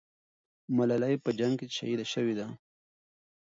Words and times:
ملالۍ 0.75 1.15
په 1.23 1.29
جنگ 1.39 1.53
کې 1.59 1.67
شهیده 1.77 2.05
سوې 2.13 2.33
ده. 2.39 2.47